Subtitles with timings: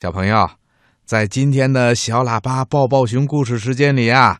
[0.00, 0.48] 小朋友，
[1.04, 4.38] 在今天的小喇叭抱抱熊故事时间里啊，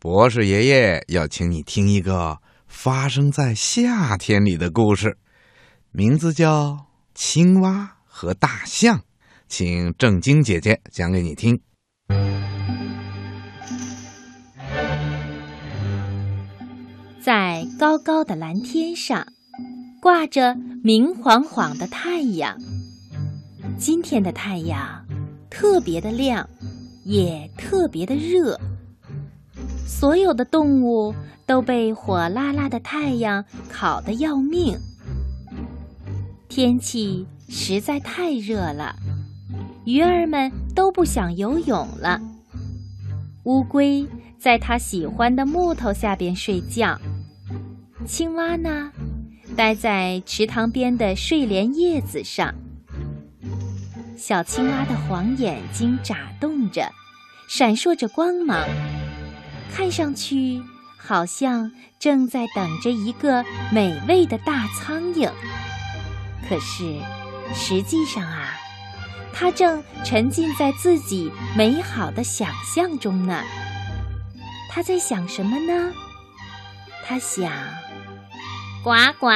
[0.00, 5.16] 博士爷爷要请你听一个发生在夏天里的故事，
[5.92, 6.70] 名字叫
[7.14, 8.98] 《青蛙和大象》，
[9.46, 11.60] 请正晶姐姐讲给你听。
[17.22, 19.24] 在高高的蓝天上，
[20.02, 22.56] 挂着明晃晃的太阳。
[23.78, 25.04] 今天的太阳
[25.50, 26.48] 特别的亮，
[27.04, 28.58] 也特别的热。
[29.86, 31.14] 所有的动物
[31.44, 34.78] 都被火辣辣的太阳烤得要命。
[36.48, 38.96] 天气实在太热了，
[39.84, 42.18] 鱼儿们都不想游泳了。
[43.44, 44.06] 乌龟
[44.38, 46.98] 在它喜欢的木头下边睡觉。
[48.06, 48.90] 青蛙呢，
[49.54, 52.54] 待在池塘边的睡莲叶子上。
[54.16, 56.90] 小青蛙的黄眼睛眨动着，
[57.48, 58.66] 闪烁着光芒，
[59.74, 60.62] 看上去
[60.96, 65.30] 好像正在等着一个美味的大苍蝇。
[66.48, 66.98] 可是，
[67.54, 68.54] 实际上啊，
[69.34, 73.42] 它正沉浸在自己美好的想象中呢。
[74.70, 75.92] 它在想什么呢？
[77.06, 77.52] 它想。
[78.82, 79.28] 呱呱！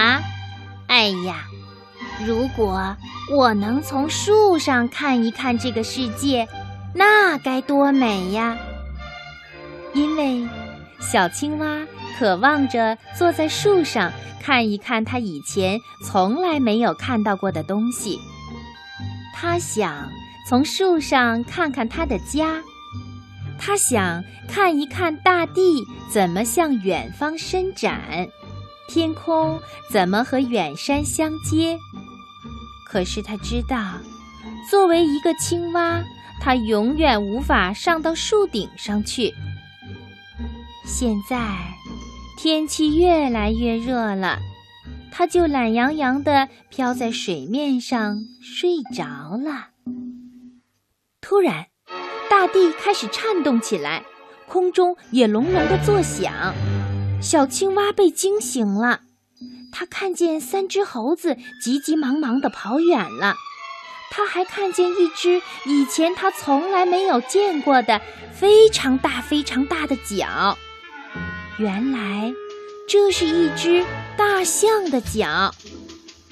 [0.86, 1.44] 哎呀，
[2.24, 2.96] 如果
[3.30, 6.48] 我能从树上看一看这个世界，
[6.92, 8.58] 那该多美呀！
[9.94, 10.48] 因为
[10.98, 11.86] 小青蛙
[12.18, 18.18] 渴望着坐在树上看一看它以前从来没有看到过的东西。
[19.32, 20.08] 它想
[20.48, 22.60] 从树上看看它的家，
[23.60, 28.00] 它想看一看大地怎么向远方伸展。
[28.88, 31.78] 天空怎么和远山相接？
[32.90, 34.00] 可是他知道，
[34.68, 36.02] 作为一个青蛙，
[36.40, 39.32] 它永远无法上到树顶上去。
[40.84, 41.56] 现在
[42.36, 44.40] 天气越来越热了，
[45.12, 49.68] 它就懒洋洋地飘在水面上睡着了。
[51.20, 51.66] 突然，
[52.28, 54.02] 大地开始颤动起来，
[54.48, 56.32] 空中也隆隆地作响。
[57.22, 59.02] 小青蛙被惊醒了，
[59.72, 63.34] 它看见三只猴子急急忙忙地跑远了，
[64.10, 68.00] 它还看见一只以前它从来没有见过的
[68.32, 70.58] 非常大、非常大的脚。
[71.58, 72.32] 原来，
[72.88, 73.84] 这是一只
[74.16, 75.54] 大象的脚。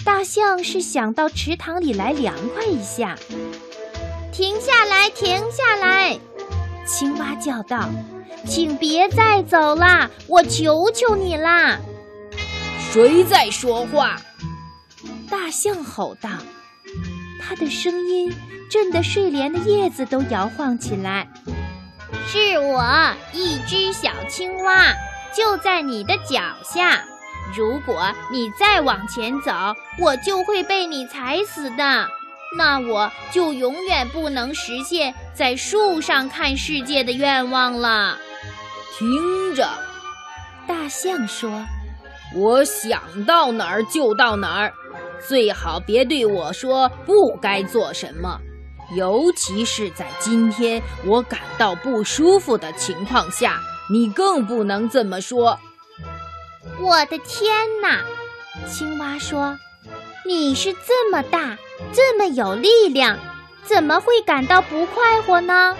[0.04, 3.16] 大象是想到池塘里来凉快一下。
[4.32, 6.18] 停下来，停下来！
[6.86, 7.88] 青蛙叫道。
[8.46, 10.08] 请别再走啦！
[10.26, 11.78] 我求求你啦！
[12.90, 14.16] 谁在说话？
[15.30, 16.30] 大象吼道。
[17.40, 18.32] 它的声音
[18.70, 21.28] 震得睡莲的叶子都摇晃起来。
[22.26, 24.94] 是我，一只小青蛙，
[25.34, 27.04] 就在你的脚下。
[27.54, 29.52] 如果你再往前走，
[29.98, 32.08] 我就会被你踩死的。
[32.56, 38.18] 那我就永远不能实现在树上看世界的愿望了。
[38.98, 39.68] 听着，
[40.66, 41.64] 大象说
[42.34, 44.72] ：“我想到哪儿就到哪儿，
[45.26, 48.38] 最好别对我说不该做什么，
[48.96, 53.58] 尤其是在今天我感到不舒服的情况下，
[53.90, 55.58] 你更不能这么说。”
[56.80, 57.52] 我的天
[57.82, 58.04] 哪！
[58.66, 59.58] 青蛙说
[60.26, 61.56] ：“你是这么大，
[61.92, 63.18] 这么有力量，
[63.64, 65.74] 怎么会感到不快活呢？”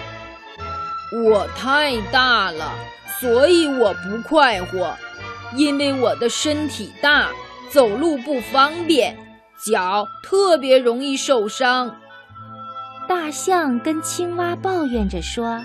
[1.25, 2.73] 我太大了。
[3.19, 4.95] 所以我不快活，
[5.55, 7.29] 因为我的身体大，
[7.69, 9.17] 走路不方便，
[9.65, 11.95] 脚特别容易受伤。
[13.07, 15.63] 大象跟青蛙抱怨着说：“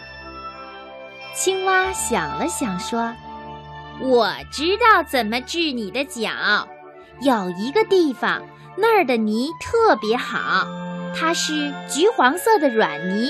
[1.36, 3.12] 青蛙想了想说，
[4.00, 6.66] 我知道怎么治你的脚。
[7.20, 8.42] 有一个地方，
[8.76, 10.66] 那儿的泥特别好，
[11.14, 13.28] 它是橘黄色的软泥，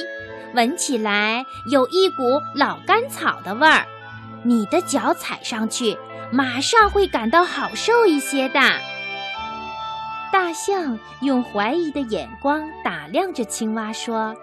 [0.55, 3.85] 闻起来有一股老干草的味儿。”
[4.47, 5.97] 你的脚踩上去，
[6.35, 8.61] 马上会感到好受一些的。
[10.33, 14.35] 大象用怀疑的眼光打量着青蛙，说：“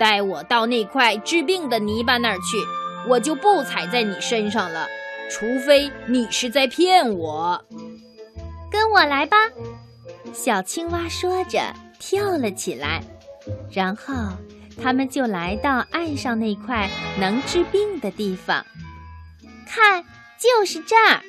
[0.00, 2.56] 带我到那块治病的泥巴那儿去，
[3.06, 4.86] 我就不踩在你身上了。
[5.30, 7.62] 除非你是在骗我。”
[8.72, 9.36] 跟我来吧，
[10.32, 11.60] 小青蛙说着
[11.98, 13.02] 跳了起来，
[13.70, 14.14] 然后
[14.82, 16.88] 他们就来到岸上那块
[17.20, 18.64] 能治病的地方。
[19.68, 20.02] 看，
[20.44, 21.22] 就是这儿，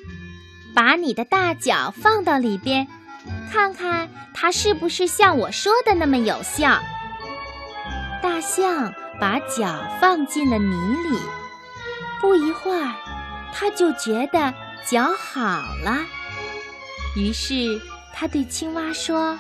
[0.74, 2.86] 把你的大脚放到里边，
[3.50, 6.78] 看看它是不是像我说的那么有效。
[8.22, 10.76] 大象把脚放进了泥
[11.10, 11.18] 里。
[12.20, 12.92] 不一会儿，
[13.54, 14.54] 它就觉得
[14.86, 15.42] 脚好
[15.82, 16.00] 了。
[17.16, 17.80] 于是，
[18.14, 19.40] 它对青蛙说：“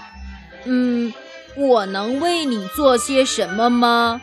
[0.63, 1.13] 嗯，
[1.57, 4.21] 我能为你做些什么吗？”“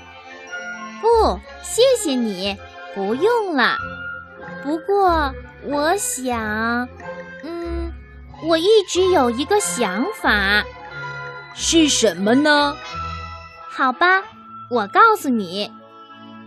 [1.03, 2.57] 不，谢谢你，
[2.95, 3.77] 不用了。
[4.63, 5.33] 不过，
[5.65, 6.89] 我想，
[7.45, 7.93] 嗯，
[8.45, 10.65] 我一直有一个想法。
[11.55, 12.77] ”“是什么呢
[13.69, 14.23] ？”“好吧，
[14.71, 15.71] 我告诉你，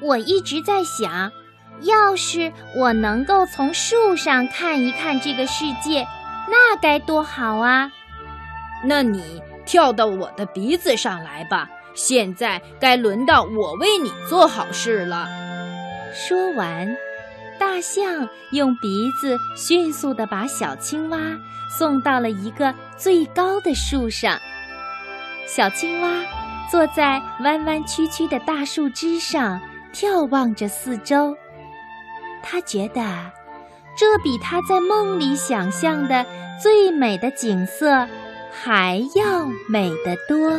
[0.01, 1.31] 我一直在想，
[1.81, 6.07] 要是我能够从树上看一看这个世界。”
[6.47, 7.91] 那该多好啊！
[8.83, 11.68] 那你跳到我的鼻子上来吧。
[11.95, 15.27] 现在该轮到我为你做好事了。
[16.13, 16.95] 说完，
[17.60, 21.18] 大象用鼻子迅速地把小青蛙
[21.78, 24.40] 送到了一个最高的树上。
[25.48, 26.24] 小青蛙
[26.72, 29.60] 坐在弯弯曲曲的大树枝上，
[29.94, 31.36] 眺望着四周。
[32.42, 33.02] 它觉得。
[33.98, 36.25] 这比他在梦里想象的
[36.62, 38.06] 最美的景色
[38.52, 40.52] 还要美得多。